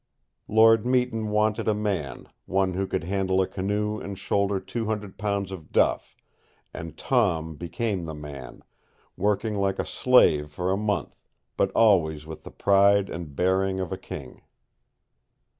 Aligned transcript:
Lord 0.47 0.83
Meton 0.83 1.27
wanted 1.29 1.67
a 1.67 1.75
man 1.75 2.25
one 2.47 2.73
who 2.73 2.87
could 2.87 3.03
handle 3.03 3.39
a 3.39 3.45
canoe 3.45 3.99
and 3.99 4.17
shoulder 4.17 4.59
two 4.59 4.85
hundred 4.87 5.19
pounds 5.19 5.51
of 5.51 5.71
duff; 5.71 6.15
and 6.73 6.97
"Tom" 6.97 7.53
became 7.55 8.05
the 8.05 8.15
man, 8.15 8.63
working 9.15 9.53
like 9.53 9.77
a 9.77 9.85
slave 9.85 10.49
for 10.49 10.71
a 10.71 10.75
month; 10.75 11.21
but 11.55 11.69
always 11.73 12.25
with 12.25 12.41
the 12.43 12.49
pride 12.51 13.11
and 13.11 13.35
bearing 13.35 13.79
of 13.79 13.91
a 13.91 13.95
king. 13.97 14.41